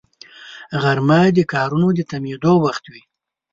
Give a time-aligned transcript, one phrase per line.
[0.81, 3.03] غرمه د کارونو د تمېدو وخت وي